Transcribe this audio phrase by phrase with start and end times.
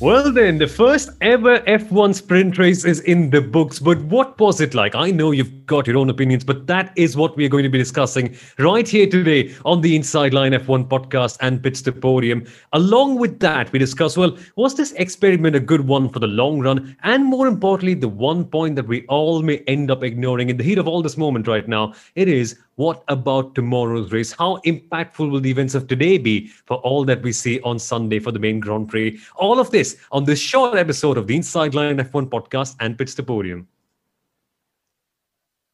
[0.00, 3.78] Well, then, the first ever F1 sprint race is in the books.
[3.78, 4.94] But what was it like?
[4.94, 7.68] I know you've got your own opinions, but that is what we are going to
[7.68, 12.46] be discussing right here today on the Inside Line F1 podcast and Pits to Podium.
[12.72, 16.60] Along with that, we discuss well, was this experiment a good one for the long
[16.60, 16.96] run?
[17.02, 20.64] And more importantly, the one point that we all may end up ignoring in the
[20.64, 24.32] heat of all this moment right now it is what about tomorrow's race?
[24.32, 28.18] How impactful will the events of today be for all that we see on Sunday
[28.18, 29.18] for the main Grand Prix?
[29.36, 33.14] All of this on this short episode of the Inside Line F1 podcast and Pits
[33.16, 33.68] to Podium.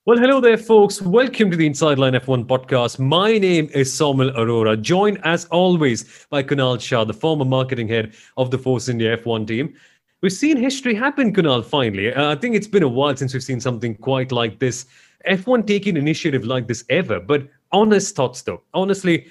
[0.07, 1.03] Well, hello there, folks.
[1.03, 3.01] Welcome to the Inside Line F1 podcast.
[3.01, 8.15] My name is Somil Arora, joined as always by Kunal Shah, the former marketing head
[8.37, 9.75] of the Force India F1 team.
[10.23, 12.15] We've seen history happen, Kunal, finally.
[12.15, 14.87] Uh, I think it's been a while since we've seen something quite like this.
[15.27, 17.21] F1 taking initiative like this ever.
[17.21, 18.63] But honest thoughts, though.
[18.75, 19.27] Honestly,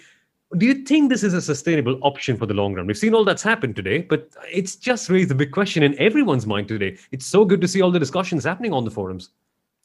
[0.57, 2.87] do you think this is a sustainable option for the long run?
[2.87, 6.45] We've seen all that's happened today, but it's just raised a big question in everyone's
[6.45, 6.97] mind today.
[7.11, 9.31] It's so good to see all the discussions happening on the forums.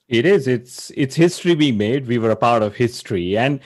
[0.09, 0.49] It is.
[0.49, 2.09] It's it's history being made.
[2.09, 3.61] We were a part of history, and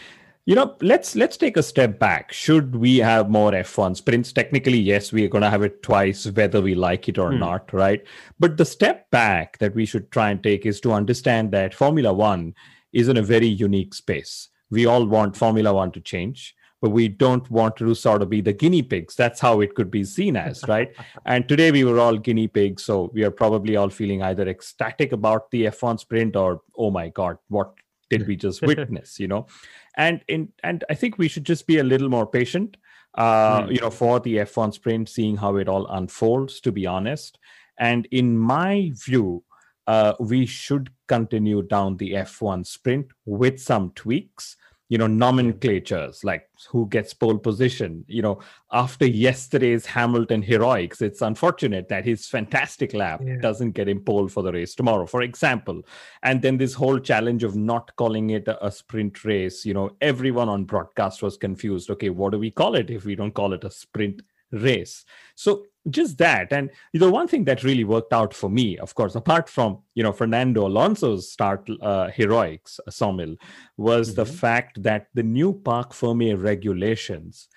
[0.46, 2.32] you know let's let's take a step back.
[2.32, 4.32] Should we have more f1 sprints?
[4.32, 7.38] Technically yes we are going to have it twice whether we like it or hmm.
[7.38, 8.04] not right?
[8.38, 12.12] But the step back that we should try and take is to understand that formula
[12.12, 12.54] 1
[12.92, 14.48] is in a very unique space.
[14.70, 18.42] We all want formula 1 to change but we don't want to sort of be
[18.42, 19.14] the guinea pigs.
[19.14, 20.94] That's how it could be seen as right?
[21.24, 25.12] And today we were all guinea pigs so we are probably all feeling either ecstatic
[25.12, 27.72] about the f1 sprint or oh my god what
[28.10, 29.46] did we just witness you know
[29.96, 32.76] and in and i think we should just be a little more patient
[33.16, 33.74] uh mm.
[33.74, 37.38] you know for the f1 sprint seeing how it all unfolds to be honest
[37.78, 39.42] and in my view
[39.86, 44.56] uh we should continue down the f1 sprint with some tweaks
[44.88, 48.38] you know nomenclatures like who gets pole position you know
[48.70, 53.36] after yesterday's hamilton heroics it's unfortunate that his fantastic lap yeah.
[53.40, 55.82] doesn't get him pole for the race tomorrow for example.
[56.22, 59.90] And then this whole challenge of not calling it a, a sprint race you know
[60.00, 61.90] everyone on broadcast was confused.
[61.90, 65.04] Okay what do we call it if we don't call it a sprint race?
[65.34, 68.94] So just that and you know one thing that really worked out for me of
[68.94, 73.36] course apart from you know fernando alonso's start uh, heroics uh, Somil
[73.76, 74.16] was mm-hmm.
[74.16, 77.48] the fact that the new parc ferme regulations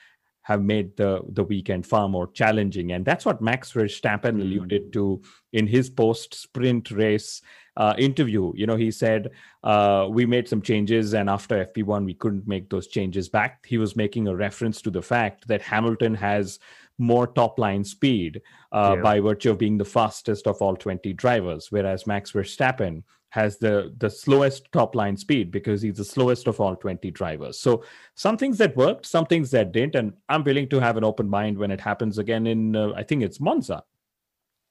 [0.41, 4.41] have made the the weekend far more challenging and that's what max verstappen mm-hmm.
[4.41, 5.21] alluded to
[5.53, 7.41] in his post sprint race
[7.77, 9.29] uh, interview you know he said
[9.63, 13.77] uh, we made some changes and after fp1 we couldn't make those changes back he
[13.77, 16.59] was making a reference to the fact that hamilton has
[16.97, 19.01] more top line speed uh, yeah.
[19.01, 23.93] by virtue of being the fastest of all 20 drivers, whereas Max Verstappen has the
[23.97, 27.59] the slowest top line speed because he's the slowest of all 20 drivers.
[27.59, 27.83] So
[28.15, 31.27] some things that worked, some things that didn't, and I'm willing to have an open
[31.27, 33.83] mind when it happens again in uh, I think it's Monza.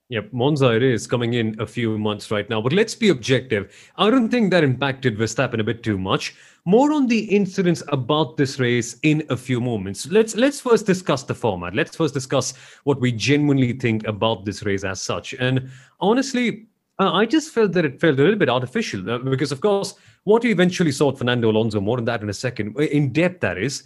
[0.08, 2.60] Yep, Monza it is coming in a few months right now.
[2.62, 3.74] But let's be objective.
[3.96, 6.36] I don't think that impacted Verstappen a bit too much.
[6.64, 10.06] More on the incidents about this race in a few moments.
[10.06, 11.74] Let's let's first discuss the format.
[11.74, 15.34] Let's first discuss what we genuinely think about this race as such.
[15.34, 15.68] And
[15.98, 16.68] honestly,
[17.00, 19.94] uh, I just felt that it felt a little bit artificial uh, because, of course,
[20.22, 23.40] what you eventually saw at Fernando Alonso, more on that in a second, in depth
[23.40, 23.82] that is.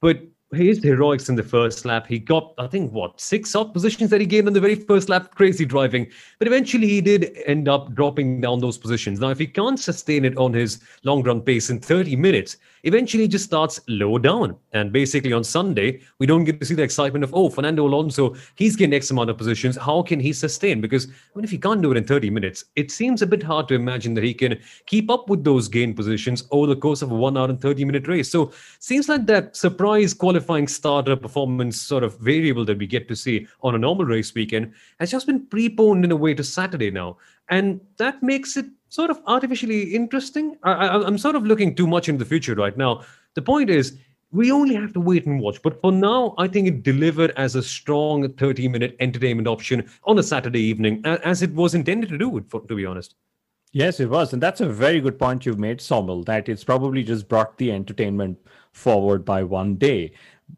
[0.00, 0.20] But
[0.52, 2.06] his heroics in the first lap.
[2.06, 5.08] He got, I think, what, six odd positions that he gained on the very first
[5.08, 5.34] lap.
[5.34, 6.08] Crazy driving.
[6.38, 9.20] But eventually he did end up dropping down those positions.
[9.20, 13.28] Now, if he can't sustain it on his long run pace in 30 minutes, eventually
[13.28, 14.56] just starts low down.
[14.72, 18.34] And basically on Sunday, we don't get to see the excitement of, oh, Fernando Alonso,
[18.56, 19.76] he's gained X amount of positions.
[19.76, 20.80] How can he sustain?
[20.80, 23.42] Because I mean, if he can't do it in 30 minutes, it seems a bit
[23.42, 27.02] hard to imagine that he can keep up with those gain positions over the course
[27.02, 28.30] of a one hour and 30 minute race.
[28.30, 33.14] So seems like that surprise qualifying starter performance sort of variable that we get to
[33.14, 36.90] see on a normal race weekend has just been preponed in a way to Saturday
[36.90, 37.18] now.
[37.50, 40.56] And that makes it sort of artificially interesting.
[40.62, 43.04] I, am sort of looking too much into the future right now.
[43.34, 43.98] The point is,
[44.32, 45.60] we only have to wait and watch.
[45.60, 50.18] But for now, I think it delivered as a strong 30 minute entertainment option on
[50.18, 53.14] a Saturday evening, as it was intended to do, to be honest.
[53.72, 54.32] Yes, it was.
[54.32, 57.70] And that's a very good point you've made, Somil, that it's probably just brought the
[57.70, 58.38] entertainment
[58.72, 60.12] forward by one day.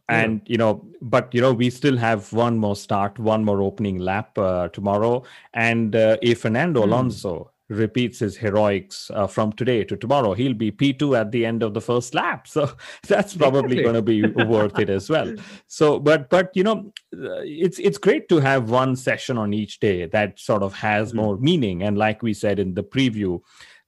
[0.08, 0.52] And, yeah.
[0.52, 4.36] you know, but, you know, we still have one more start, one more opening lap
[4.38, 5.24] uh, tomorrow.
[5.54, 6.84] And uh, if Fernando mm.
[6.84, 11.62] Alonso repeats his heroics uh, from today to tomorrow, he'll be P2 at the end
[11.62, 12.46] of the first lap.
[12.52, 12.70] So
[13.06, 15.34] that's probably going to be worth it as well.
[15.66, 20.06] So, but, but, you know, it's, it's great to have one session on each day
[20.06, 21.18] that sort of has mm-hmm.
[21.18, 21.82] more meaning.
[21.82, 23.40] And like we said in the preview,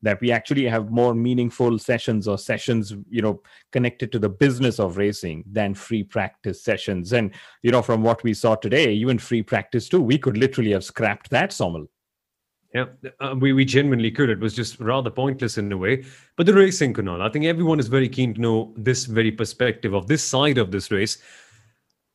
[0.04, 3.42] that we actually have more meaningful sessions or sessions you know
[3.72, 8.22] connected to the business of racing than free practice sessions and you know from what
[8.22, 11.88] we saw today even free practice too we could literally have scrapped that Somil.
[12.74, 12.86] Yeah,
[13.20, 14.28] uh, we, we genuinely could.
[14.28, 16.04] It was just rather pointless in a way.
[16.36, 19.94] But the racing, Kunal, I think everyone is very keen to know this very perspective
[19.94, 21.18] of this side of this race.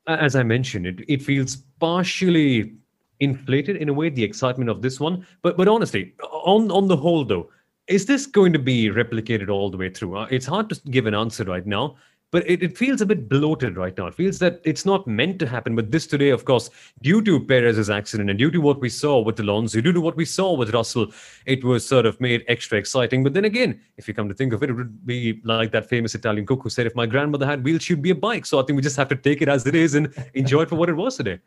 [0.06, 2.74] As I mentioned, it, it feels partially
[3.22, 5.26] inflated in a way, the excitement of this one.
[5.44, 7.50] But but honestly, on, on the whole, though,
[7.90, 10.18] is this going to be replicated all the way through?
[10.18, 11.96] Uh, it's hard to give an answer right now
[12.32, 14.08] but it, it feels a bit bloated right now.
[14.08, 15.76] It feels that it's not meant to happen.
[15.76, 16.70] But this today, of course,
[17.02, 20.16] due to Perez's accident and due to what we saw with Alonso, due to what
[20.16, 21.08] we saw with Russell,
[21.46, 23.24] it was sort of made extra exciting.
[23.24, 25.90] But then again, if you come to think of it, it would be like that
[25.90, 28.46] famous Italian cook who said, if my grandmother had wheels, she'd be a bike.
[28.46, 30.70] So I think we just have to take it as it is and enjoy it
[30.70, 31.40] for what it was today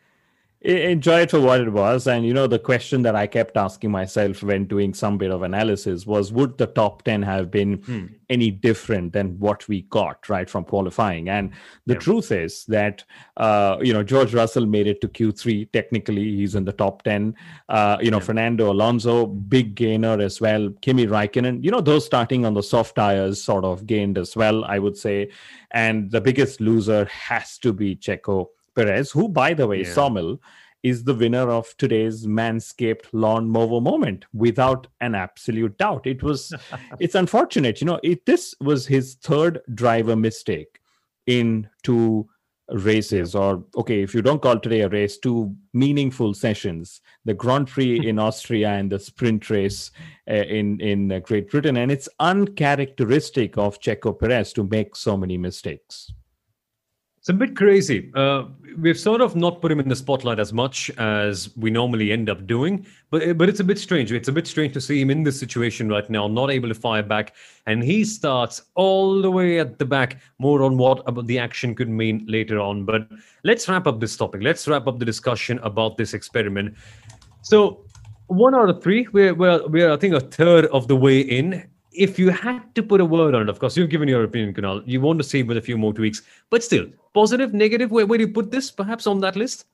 [0.65, 2.07] enjoy it for what it was.
[2.07, 5.43] And you know the question that i kept asking myself when doing some bit of
[5.43, 8.07] analysis was would the top 10 have been hmm.
[8.31, 11.29] any different than what we got right from qualifying?
[11.29, 11.53] And
[11.87, 12.01] the yeah.
[12.01, 13.05] truth is that
[13.37, 17.35] uh, you know george russell made it to q3 technically he's in the top 10
[17.69, 18.25] uh, you know yeah.
[18.25, 20.71] fernando alonso big gainer as well.
[20.81, 24.65] Kimi raikkonen you know those starting on the soft tires sort of gained as well
[24.65, 25.31] i would say.
[25.75, 29.89] And the biggest loser has to be checo Perez, who, by the way, yeah.
[29.89, 30.39] Somil,
[30.83, 36.07] is the winner of today's Manscaped Lawn Mower moment without an absolute doubt.
[36.07, 36.53] It was,
[36.99, 40.81] it's unfortunate, you know, it, this was his third driver mistake
[41.27, 42.29] in two
[42.73, 47.69] races, or okay, if you don't call today a race, two meaningful sessions: the Grand
[47.69, 49.91] Prix in Austria and the sprint race
[50.29, 51.77] uh, in in uh, Great Britain.
[51.77, 56.13] And it's uncharacteristic of Checo Perez to make so many mistakes.
[57.23, 58.11] It's a bit crazy.
[58.17, 58.47] Uh,
[58.81, 62.29] we've sort of not put him in the spotlight as much as we normally end
[62.29, 64.11] up doing, but but it's a bit strange.
[64.11, 66.75] It's a bit strange to see him in this situation right now, not able to
[66.75, 67.37] fire back,
[67.67, 70.21] and he starts all the way at the back.
[70.41, 72.85] More on what about the action could mean later on.
[72.85, 73.07] But
[73.45, 74.43] let's wrap up this topic.
[74.43, 76.75] Let's wrap up the discussion about this experiment.
[77.43, 77.85] So
[78.27, 81.71] one out of three, we're we're, we're I think a third of the way in,
[81.95, 84.55] if you had to put a word on it, of course, you've given your opinion,
[84.55, 84.83] Kunal.
[84.87, 87.91] You want to see with a few more tweaks, but still, positive, negative.
[87.91, 89.67] Where, do you put this, perhaps, on that list?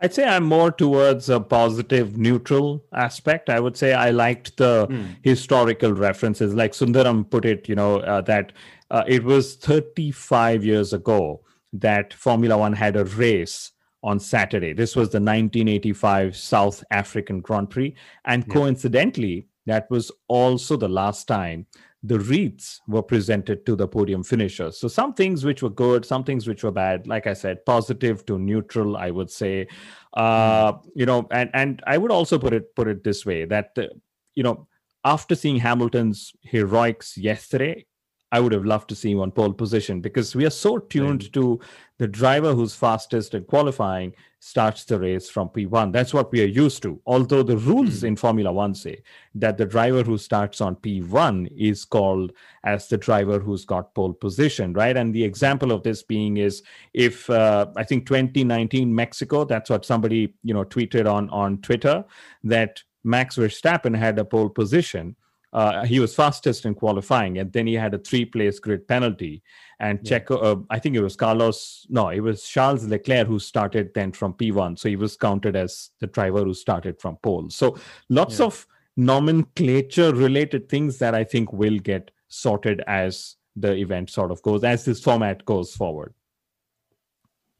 [0.00, 3.48] I'd say I'm more towards a positive, neutral aspect.
[3.48, 5.16] I would say I liked the mm.
[5.22, 7.68] historical references, like Sundaram put it.
[7.68, 8.52] You know uh, that
[8.90, 11.40] uh, it was 35 years ago
[11.72, 13.72] that Formula One had a race
[14.02, 14.72] on Saturday.
[14.72, 18.52] This was the 1985 South African Grand Prix, and yeah.
[18.52, 21.66] coincidentally, that was also the last time
[22.02, 24.78] the wreaths were presented to the podium finishers.
[24.78, 27.06] So some things which were good, some things which were bad.
[27.06, 29.68] Like I said, positive to neutral, I would say.
[30.12, 33.70] Uh, you know, and and I would also put it put it this way that
[33.78, 33.86] uh,
[34.34, 34.68] you know
[35.04, 37.86] after seeing Hamilton's heroics yesterday,
[38.34, 41.32] I would have loved to see him on pole position because we are so tuned
[41.34, 41.60] to
[41.98, 45.92] the driver who's fastest in qualifying starts the race from P1.
[45.92, 47.00] That's what we are used to.
[47.06, 48.08] Although the rules mm.
[48.08, 49.04] in Formula One say
[49.36, 52.32] that the driver who starts on P1 is called
[52.64, 54.96] as the driver who's got pole position, right?
[54.96, 59.84] And the example of this being is if uh, I think 2019 Mexico, that's what
[59.84, 62.04] somebody you know tweeted on on Twitter
[62.42, 65.14] that Max Verstappen had a pole position
[65.54, 69.42] uh, he was fastest in qualifying, and then he had a three-place grid penalty.
[69.78, 70.18] And yeah.
[70.18, 74.10] Checo, uh, I think it was Carlos, no, it was Charles Leclerc who started then
[74.12, 77.48] from P1, so he was counted as the driver who started from pole.
[77.50, 78.46] So lots yeah.
[78.46, 84.64] of nomenclature-related things that I think will get sorted as the event sort of goes,
[84.64, 86.14] as this format goes forward.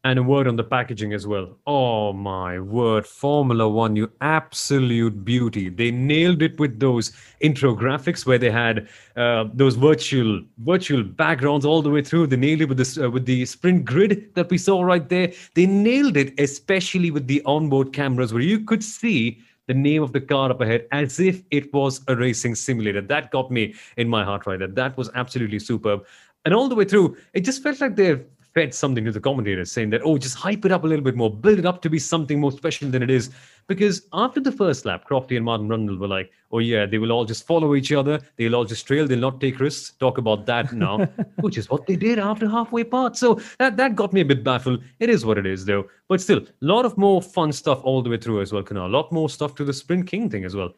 [0.07, 1.57] And a word on the packaging as well.
[1.67, 5.71] Oh my word, Formula One, you absolute beauty.
[5.71, 11.65] They nailed it with those intro graphics where they had uh, those virtual virtual backgrounds
[11.65, 12.27] all the way through.
[12.27, 15.33] They nailed it with this uh, with the sprint grid that we saw right there.
[15.55, 20.13] They nailed it, especially with the onboard cameras where you could see the name of
[20.13, 23.01] the car up ahead as if it was a racing simulator.
[23.01, 24.69] That got me in my heart right there.
[24.69, 26.05] That was absolutely superb.
[26.45, 28.23] And all the way through, it just felt like they've
[28.55, 31.17] fed something to the commentators saying that, oh, just hype it up a little bit
[31.17, 33.31] more, build it up to be something more special than it is.
[33.67, 37.11] Because after the first lap, Crofty and Martin Brundle were like, oh, yeah, they will
[37.11, 38.21] all just follow each other.
[38.37, 39.09] They'll all just trail.
[39.09, 39.95] They'll not take risks.
[39.99, 40.99] Talk about that now,
[41.41, 43.17] which is what they did after halfway part.
[43.17, 44.83] So that, that got me a bit baffled.
[45.01, 45.89] It is what it is, though.
[46.09, 48.87] But still, a lot of more fun stuff all the way through as well, Kunal.
[48.87, 50.75] A lot more stuff to the Sprint King thing as well.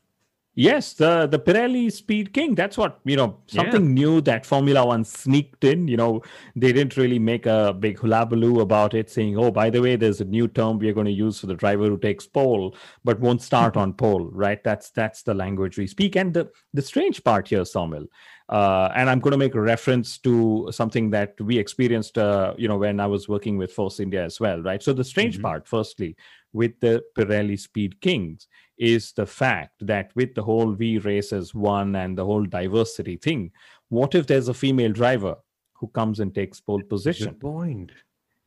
[0.59, 2.55] Yes, the the Pirelli Speed King.
[2.55, 3.41] That's what you know.
[3.47, 3.93] Something yeah.
[3.93, 5.87] new that Formula One sneaked in.
[5.87, 6.23] You know,
[6.57, 10.23] they didn't really make a big hullabaloo about it, saying, "Oh, by the way, there's
[10.23, 13.21] a new term we are going to use for the driver who takes pole, but
[13.21, 14.65] won't start on pole." Right?
[14.65, 16.17] That's that's the language we speak.
[16.17, 18.07] And the the strange part here, Somil,
[18.49, 22.69] uh, and I'm going to make a reference to something that we experienced, uh, you
[22.69, 24.83] know, when I was working with Force India as well, right?
[24.83, 25.43] So the strange mm-hmm.
[25.43, 26.17] part, firstly,
[26.57, 28.49] with the Pirelli Speed Kings
[28.79, 33.17] is the fact that with the whole We Race As One and the whole diversity
[33.17, 33.53] thing,
[33.91, 35.37] what if there's a female driver
[35.75, 37.29] who comes and takes pole position?
[37.29, 37.93] Good point.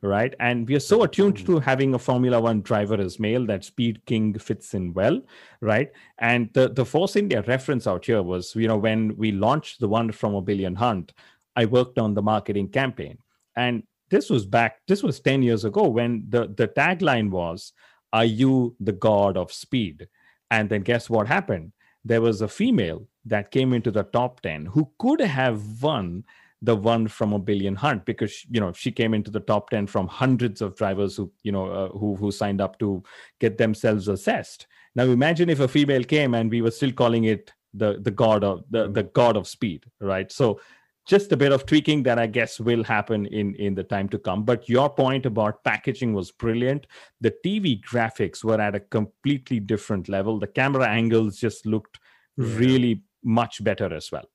[0.02, 0.34] Right.
[0.40, 4.00] And we are so attuned to having a Formula One driver as male that Speed
[4.06, 5.20] King fits in well.
[5.60, 5.92] Right.
[6.18, 9.88] And the, the Force India reference out here was, you know, when we launched the
[9.88, 11.12] one from a billion hunt,
[11.54, 13.18] I worked on the marketing campaign.
[13.56, 17.72] And this was back, this was 10 years ago when the, the tagline was,
[18.12, 20.08] Are you the god of speed?
[20.50, 21.72] And then guess what happened?
[22.04, 26.24] There was a female that came into the top 10 who could have won
[26.62, 29.86] the one from a billion hunt because you know she came into the top 10
[29.86, 33.02] from hundreds of drivers who you know uh, who who signed up to
[33.38, 37.52] get themselves assessed now imagine if a female came and we were still calling it
[37.72, 40.60] the the god of the, the god of speed right so
[41.06, 44.18] just a bit of tweaking that I guess will happen in in the time to
[44.18, 44.44] come.
[44.44, 46.86] But your point about packaging was brilliant.
[47.20, 50.38] The TV graphics were at a completely different level.
[50.38, 51.98] The camera angles just looked
[52.36, 54.28] really much better as well.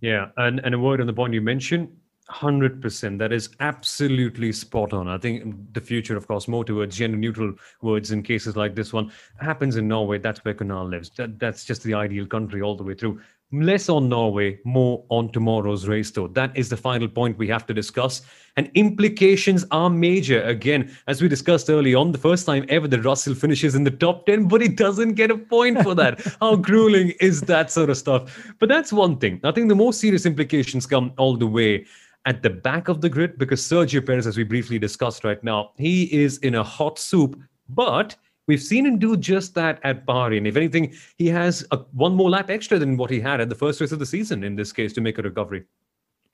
[0.00, 1.88] Yeah, and and a word on the point you mentioned.
[2.30, 7.16] 100% that is absolutely spot on i think the future of course more towards gender
[7.16, 11.38] neutral words in cases like this one happens in norway that's where Kunal lives that,
[11.38, 13.18] that's just the ideal country all the way through
[13.50, 16.28] Less on Norway, more on tomorrow's race, though.
[16.28, 18.20] That is the final point we have to discuss.
[18.58, 20.42] And implications are major.
[20.42, 23.90] Again, as we discussed early on, the first time ever that Russell finishes in the
[23.90, 26.20] top 10, but he doesn't get a point for that.
[26.40, 28.54] How grueling is that sort of stuff?
[28.58, 29.40] But that's one thing.
[29.42, 31.86] I think the more serious implications come all the way
[32.26, 35.70] at the back of the grid because Sergio Perez, as we briefly discussed right now,
[35.78, 37.40] he is in a hot soup,
[37.70, 38.14] but
[38.48, 40.48] We've seen him do just that at Bahrain.
[40.48, 43.54] If anything, he has a, one more lap extra than what he had at the
[43.54, 45.64] first race of the season in this case to make a recovery.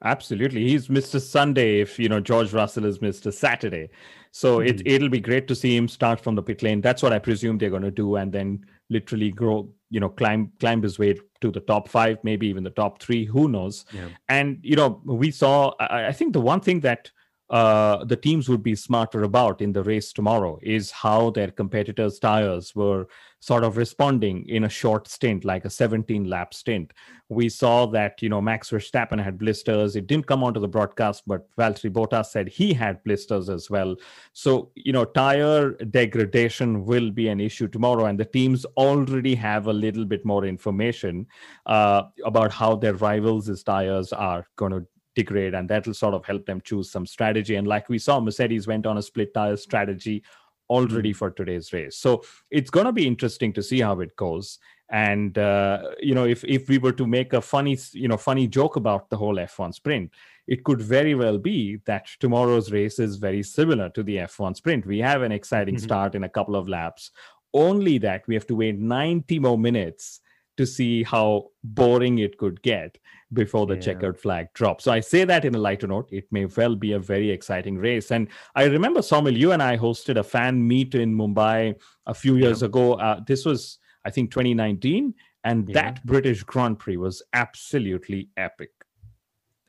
[0.05, 0.69] Absolutely.
[0.69, 1.21] He's Mr.
[1.21, 3.33] Sunday if, you know, George Russell is Mr.
[3.33, 3.91] Saturday.
[4.31, 4.69] So mm-hmm.
[4.69, 6.81] it, it'll be great to see him start from the pit lane.
[6.81, 8.17] That's what I presume they're going to do.
[8.17, 12.47] And then literally grow, you know, climb, climb his way to the top five, maybe
[12.47, 13.87] even the top three, who knows?
[13.93, 14.09] Yeah.
[14.29, 17.11] And, you know, we saw, I, I think the one thing that
[17.55, 22.19] uh, the teams would be smarter about in the race tomorrow is how their competitors'
[22.19, 23.07] tires were
[23.39, 26.93] sort of responding in a short stint, like a 17 lap stint.
[27.29, 29.95] We saw that, you know, Max Verstappen had blisters.
[29.95, 33.95] It didn't come onto the broadcast, but Valtteri Bottas said he had blisters as well.
[34.33, 38.07] So, you know, tire degradation will be an issue tomorrow.
[38.07, 41.29] And the teams already have a little bit more information
[41.67, 44.85] uh, about how their rivals' tires are going to
[45.15, 47.57] degrade and that'll sort of help them choose some strategy.
[47.57, 50.23] And like we saw mercedes went on a split tire strategy
[50.71, 51.19] already mm-hmm.
[51.19, 51.97] for today's race.
[51.97, 54.59] So it's going to be interesting to see how it goes.
[54.91, 58.47] And uh, you know if if we were to make a funny you know funny
[58.47, 60.13] joke about the whole f1 sprint
[60.47, 64.87] it could very well be that tomorrow's race is very similar to the f1 sprint.
[64.87, 65.85] We have an exciting mm-hmm.
[65.85, 67.11] start in a couple of laps.
[67.55, 70.21] Only that we have to wait 90 more minutes
[70.57, 72.99] to see how boring it could get
[73.33, 73.81] before the yeah.
[73.81, 74.85] checkered flag drops.
[74.85, 76.09] So I say that in a lighter note.
[76.11, 78.11] It may well be a very exciting race.
[78.11, 81.75] And I remember, Somil, you and I hosted a fan meet in Mumbai
[82.07, 82.67] a few years yeah.
[82.67, 82.95] ago.
[82.95, 85.15] Uh, this was, I think, 2019.
[85.45, 85.75] And yeah.
[85.75, 88.71] that British Grand Prix was absolutely epic.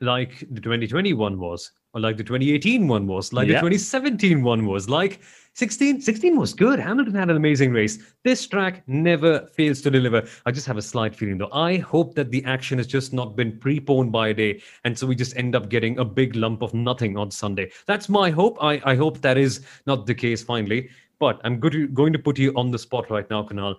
[0.00, 4.90] Like the 2021 was or like the 2018 one was, like the 2017 one was,
[4.90, 5.20] like
[5.56, 6.02] 16.
[6.02, 6.78] 16 was good.
[6.78, 7.98] Hamilton had an amazing race.
[8.24, 10.28] This track never fails to deliver.
[10.44, 11.50] I just have a slight feeling though.
[11.50, 15.06] I hope that the action has just not been preponed by a day, and so
[15.06, 17.70] we just end up getting a big lump of nothing on Sunday.
[17.86, 18.58] That's my hope.
[18.62, 20.90] I, I hope that is not the case finally.
[21.18, 23.76] But I'm going to put you on the spot right now, Kunal.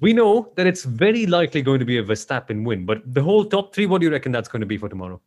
[0.00, 3.44] We know that it's very likely going to be a Verstappen win, but the whole
[3.44, 5.20] top three, what do you reckon that's going to be for tomorrow?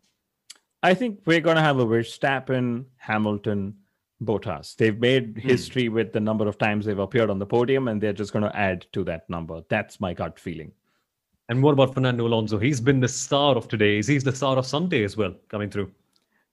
[0.81, 3.75] I think we're going to have a Verstappen, Hamilton,
[4.23, 4.75] Bottas.
[4.75, 5.47] They've made hmm.
[5.47, 8.43] history with the number of times they've appeared on the podium, and they're just going
[8.43, 9.61] to add to that number.
[9.69, 10.71] That's my gut feeling.
[11.49, 12.57] And what about Fernando Alonso?
[12.57, 14.01] He's been the star of today.
[14.01, 15.91] He's the star of Sunday as well, coming through.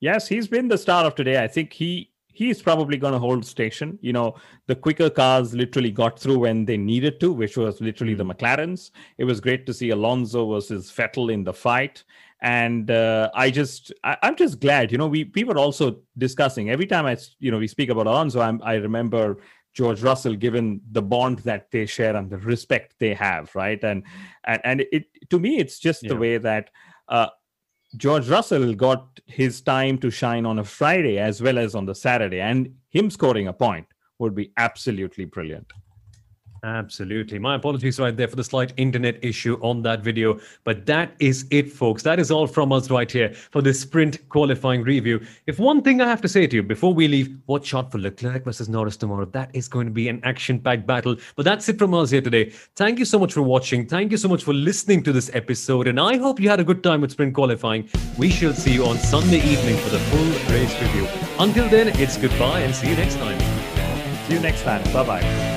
[0.00, 1.42] Yes, he's been the star of today.
[1.42, 3.99] I think he he's probably going to hold station.
[4.02, 8.14] You know, the quicker cars literally got through when they needed to, which was literally
[8.14, 8.33] the hmm.
[8.33, 8.90] McLarens.
[9.19, 12.04] It was great to see Alonso versus Vettel in the fight
[12.43, 16.71] and uh, i just I, am just glad you know we we were also discussing
[16.71, 19.39] every time i you know we speak about alonso I'm, i remember
[19.75, 23.83] George Russell, given the bond that they share and the respect they have, right?
[23.83, 24.03] And
[24.45, 26.11] and and it to me, it's just yeah.
[26.11, 26.71] the way that
[27.09, 27.29] uh,
[27.97, 31.95] George Russell got his time to shine on a Friday as well as on the
[31.95, 33.87] Saturday, and him scoring a point
[34.19, 35.73] would be absolutely brilliant.
[36.64, 37.40] Absolutely.
[37.40, 40.38] My apologies right there for the slight internet issue on that video.
[40.62, 42.04] But that is it, folks.
[42.04, 45.21] That is all from us right here for this sprint qualifying review.
[45.49, 47.99] If one thing I have to say to you before we leave, watch out for
[47.99, 49.25] Leclerc versus Norris tomorrow.
[49.25, 51.16] That is going to be an action packed battle.
[51.35, 52.50] But that's it from us here today.
[52.76, 53.88] Thank you so much for watching.
[53.88, 55.88] Thank you so much for listening to this episode.
[55.88, 57.88] And I hope you had a good time with sprint qualifying.
[58.16, 61.09] We shall see you on Sunday evening for the full race review.
[61.40, 63.40] Until then, it's goodbye and see you next time.
[64.28, 64.85] See you next time.
[64.92, 65.51] Bye bye.